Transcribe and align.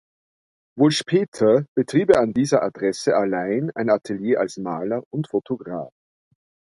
Wohl 0.75 0.89
später 0.91 1.67
betrieb 1.75 2.09
er 2.09 2.21
an 2.21 2.33
dieser 2.33 2.63
Adresse 2.63 3.15
allein 3.15 3.69
ein 3.75 3.91
Atelier 3.91 4.39
als 4.39 4.57
Maler 4.57 5.03
und 5.11 5.29
Photograph. 5.29 5.93